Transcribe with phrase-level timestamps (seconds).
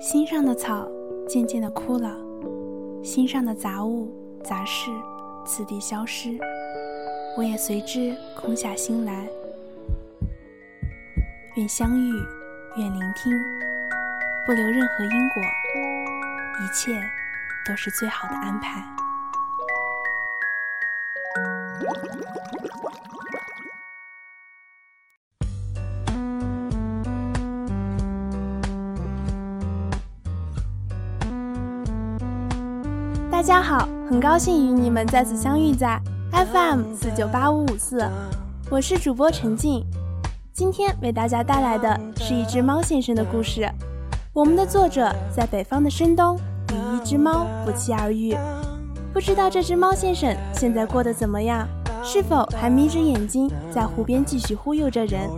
[0.00, 0.86] 心上的草
[1.28, 2.16] 渐渐的枯了，
[3.02, 4.08] 心上的杂物
[4.42, 4.90] 杂事
[5.44, 6.38] 次第消失，
[7.36, 9.26] 我也随之空下心来。
[11.56, 12.12] 愿相遇，
[12.78, 13.32] 愿聆听，
[14.46, 15.42] 不留任何因果，
[16.62, 16.92] 一切
[17.66, 18.82] 都是最好的安排。
[33.42, 36.00] 大家好，很高兴与你们再次相遇在
[36.30, 38.08] FM 四九八五五四，
[38.70, 39.84] 我是主播陈静，
[40.52, 43.68] 今天为大家带来的是一只猫先生的故事。
[44.32, 46.38] 我们的作者在北方的深冬
[46.72, 48.32] 与一只猫不期而遇，
[49.12, 51.66] 不知道这只猫先生现在过得怎么样，
[52.04, 55.28] 是否还眯着眼睛在湖边继续忽悠着人？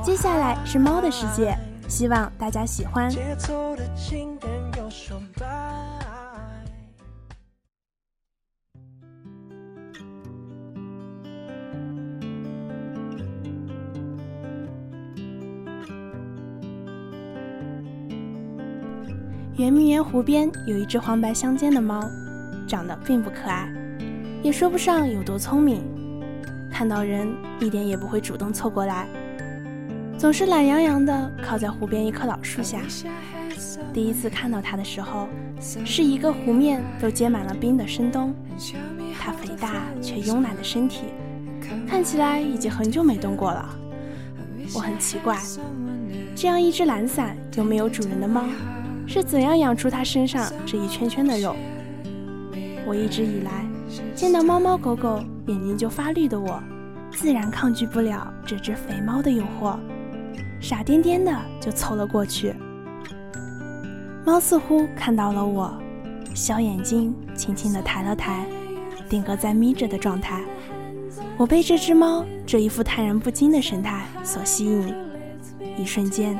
[0.00, 1.58] 接下来是猫的世界，
[1.88, 3.10] 希望大家喜欢。
[19.56, 22.06] 圆明园湖边有一只黄白相间的猫，
[22.66, 23.66] 长得并不可爱，
[24.42, 25.82] 也说不上有多聪明，
[26.70, 27.26] 看到人
[27.58, 29.06] 一点也不会主动凑过来，
[30.18, 32.82] 总是懒洋洋地靠在湖边一棵老树下。
[33.94, 35.26] 第一次看到它的时候，
[35.58, 38.34] 是一个湖面都结满了冰的深冬，
[39.18, 41.04] 它肥大却慵懒的身体，
[41.88, 43.66] 看起来已经很久没动过了。
[44.74, 45.40] 我很奇怪，
[46.34, 48.44] 这样一只懒散又没有主人的猫。
[49.06, 51.54] 是怎样养出它身上这一圈圈的肉？
[52.86, 53.64] 我一直以来
[54.14, 56.62] 见到猫猫狗狗眼睛就发绿的我，
[57.10, 59.76] 自然抗拒不了这只肥猫的诱惑，
[60.60, 62.54] 傻颠颠的就凑了过去。
[64.24, 65.72] 猫似乎看到了我，
[66.34, 68.44] 小眼睛轻轻的抬了抬，
[69.08, 70.42] 定格在眯着的状态。
[71.38, 74.92] 我被这只猫这一副泰然不惊的神态所吸引，
[75.78, 76.38] 一瞬间，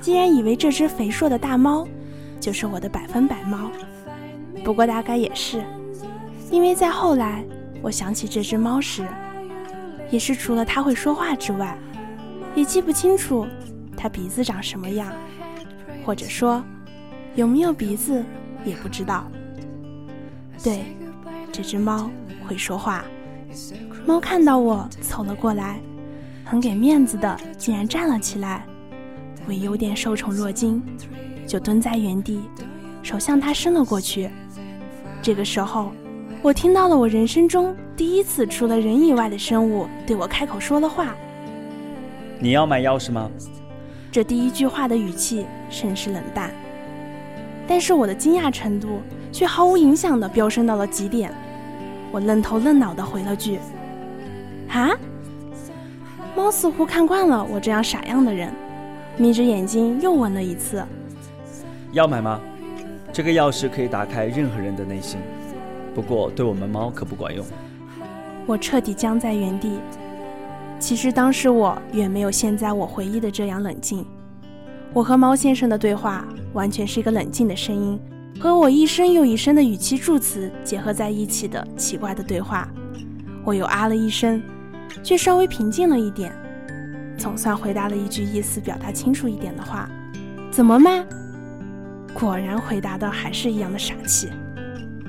[0.00, 1.86] 竟然以为这只肥硕的大猫。
[2.40, 3.70] 就是我的百分百猫，
[4.64, 5.64] 不过大概也是，
[6.50, 7.44] 因为在后来
[7.82, 9.06] 我想起这只猫时，
[10.10, 11.76] 也是除了它会说话之外，
[12.54, 13.46] 也记不清楚
[13.96, 15.12] 它鼻子长什么样，
[16.04, 16.62] 或者说
[17.34, 18.24] 有没有鼻子
[18.64, 19.26] 也不知道。
[20.62, 20.80] 对，
[21.52, 22.10] 这只猫
[22.46, 23.04] 会说话。
[24.06, 25.78] 猫看到我凑了过来，
[26.44, 28.64] 很给面子的竟然站了起来，
[29.46, 30.82] 我有点受宠若惊。
[31.48, 32.42] 就蹲在原地，
[33.02, 34.28] 手向他伸了过去。
[35.22, 35.90] 这个时候，
[36.42, 41.16] 我听到了我人生中第一次除了人以外的生物对我开口说了话。
[42.38, 43.30] 你要买钥匙吗？
[44.12, 46.50] 这第一句话的语气甚是冷淡，
[47.66, 49.00] 但是我的惊讶程度
[49.32, 51.32] 却毫无影响的飙升到了极点。
[52.12, 53.58] 我愣头愣脑的回了句
[54.68, 54.90] ：“啊！”
[56.36, 58.52] 猫似乎看惯了我这样傻样的人，
[59.16, 60.84] 眯着眼睛又问了一次。
[61.92, 62.40] 要买吗？
[63.12, 65.18] 这个钥匙可以打开任何人的内心，
[65.94, 67.44] 不过对我们猫可不管用。
[68.46, 69.78] 我彻底僵在原地。
[70.78, 74.06] 其实当时我远没有现在我回忆的这样冷静。
[74.92, 77.98] 我和猫先生的对话完全是一个冷静的声音，
[78.38, 82.68] 和我一声又一声的语气助词结合在一起的奇怪的对话。
[83.44, 84.42] 我又啊了一声，
[85.02, 86.32] 却稍微平静了一点，
[87.16, 89.90] 总算回答了一句意思表达清楚一点的话：
[90.50, 91.04] 怎么卖？
[92.12, 94.28] 果然回答的还是一样的傻气。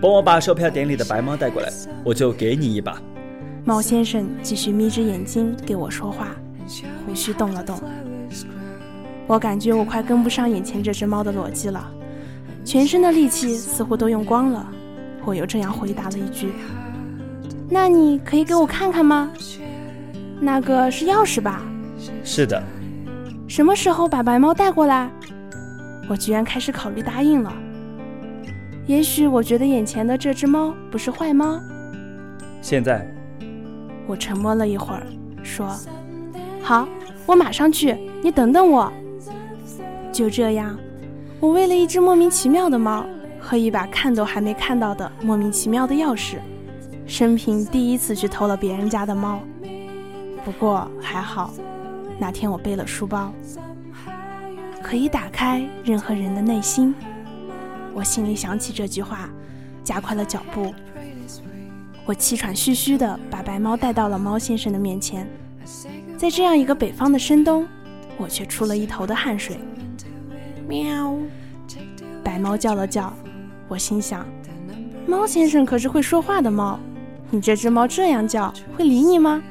[0.02, 1.70] 帮我把售票点里的白猫带过来，
[2.04, 3.02] 我就给你一把。
[3.66, 6.28] 猫先生继续眯着眼睛给我说话，
[7.06, 7.78] 胡须动了动。
[9.28, 11.92] 我感觉我快跟不上眼前这只猫的逻辑了，
[12.64, 14.66] 全身的力气似乎都用光了。
[15.26, 16.54] 我又这样回答了一句
[17.70, 19.30] ：“那你可以给我看看吗？
[20.40, 21.62] 那个是钥匙吧
[22.24, 22.64] ？”“是的。
[23.48, 25.12] ”“什么时候把白猫带过来？”
[26.09, 27.53] 我居然开始考虑答应了。
[28.88, 31.59] 也许我觉得眼前的这只猫不是坏猫。
[32.61, 33.08] 现在，
[34.08, 35.03] 我沉默了一会儿，
[35.44, 35.73] 说
[36.61, 36.88] ：“好，
[37.28, 38.91] 我马上去，你等等我。”
[40.11, 40.76] 就这样，
[41.40, 43.06] 我为了一只莫名其妙的猫
[43.40, 46.38] 和一把看都还没看到的莫名其妙的钥匙，
[47.06, 49.40] 生平第一次去偷了别人家的猫。
[50.44, 51.53] 不过还好，
[52.17, 53.32] 那天我背了书包。
[54.81, 56.93] 可以打开任何人的内心。
[57.93, 59.29] 我心里想起这句话，
[59.84, 60.73] 加快了脚步。
[62.05, 65.28] 我气喘吁吁地把白猫带到了猫先生的面前。
[66.17, 67.67] 在这样一个北方的深冬，
[68.17, 69.58] 我却出了一头的汗水。
[70.67, 71.16] 喵！
[72.23, 73.14] 白猫叫了叫，
[73.67, 74.25] 我心想：
[75.08, 76.79] 猫先生可是会说话的猫，
[77.29, 79.41] 你这只猫这样叫，会理你吗？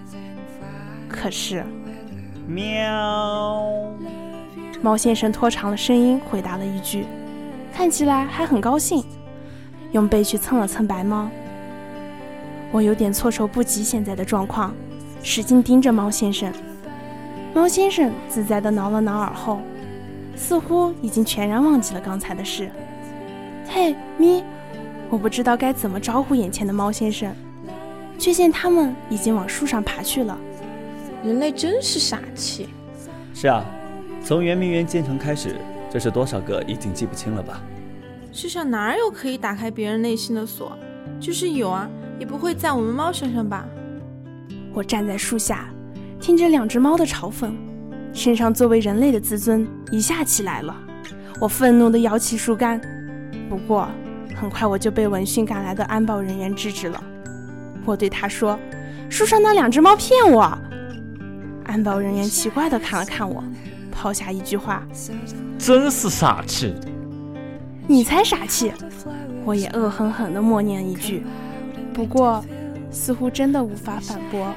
[1.08, 1.64] 可是，
[2.46, 3.92] 喵！
[4.80, 7.04] 猫先生拖长了声音回答了一句，
[7.74, 9.04] 看起来还很高兴，
[9.92, 11.28] 用背去蹭了蹭白猫。
[12.70, 14.72] 我有点措手不及现在的状况，
[15.22, 16.52] 使劲盯着猫先生。
[17.54, 19.60] 猫先生自在地挠了挠耳后，
[20.36, 22.70] 似乎已经全然忘记了刚才的事。
[23.66, 24.44] 嘿，咪！
[25.10, 27.34] 我不知道该怎么招呼眼前的猫先生，
[28.18, 30.38] 却见他们已经往树上爬去了。
[31.24, 32.68] 人类真是傻气。
[33.34, 33.64] 是啊，
[34.22, 35.56] 从圆明园建成开始，
[35.90, 37.60] 这是多少个已经记不清了吧？
[38.32, 40.76] 世上哪有可以打开别人内心的锁？
[41.18, 41.88] 就是有啊。
[42.18, 43.64] 也不会在我们猫身上吧？
[44.74, 45.68] 我站在树下，
[46.20, 47.52] 听着两只猫的嘲讽，
[48.12, 50.76] 身上作为人类的自尊一下起来了。
[51.40, 52.80] 我愤怒地摇起树干，
[53.48, 53.88] 不过
[54.34, 57.00] 很快我就被闻讯赶来的安保人员制止了。
[57.84, 58.58] 我对他说
[59.08, 60.58] ：“树上那两只猫骗我。”
[61.66, 63.44] 安保人员奇怪地看了看我，
[63.98, 64.86] 抛下一句话
[65.58, 66.72] ：“真是傻气。”
[67.88, 68.72] 你才傻气！
[69.44, 71.24] 我也恶狠狠地默念一句。
[71.92, 72.44] 不过，
[72.92, 74.54] 似乎真的无法反驳。